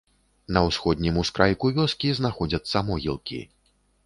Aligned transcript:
На 0.55 0.61
усходнім 0.69 1.19
ускрайку 1.23 1.71
вёскі 1.81 2.15
знаходзяцца 2.21 2.77
могілкі. 2.89 3.41